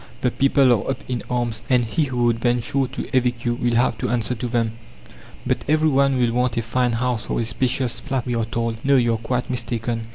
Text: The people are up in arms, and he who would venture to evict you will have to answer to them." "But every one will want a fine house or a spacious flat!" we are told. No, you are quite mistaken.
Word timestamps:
The 0.21 0.31
people 0.31 0.73
are 0.73 0.89
up 0.89 1.03
in 1.07 1.21
arms, 1.29 1.61
and 1.69 1.85
he 1.85 2.05
who 2.05 2.23
would 2.23 2.39
venture 2.39 2.87
to 2.87 3.07
evict 3.15 3.45
you 3.45 3.53
will 3.53 3.75
have 3.75 3.99
to 3.99 4.09
answer 4.09 4.33
to 4.33 4.47
them." 4.47 4.71
"But 5.45 5.63
every 5.67 5.89
one 5.89 6.17
will 6.17 6.31
want 6.33 6.57
a 6.57 6.63
fine 6.63 6.93
house 6.93 7.29
or 7.29 7.39
a 7.39 7.45
spacious 7.45 7.99
flat!" 7.99 8.25
we 8.25 8.33
are 8.33 8.45
told. 8.45 8.83
No, 8.83 8.95
you 8.95 9.13
are 9.13 9.17
quite 9.19 9.47
mistaken. 9.47 10.07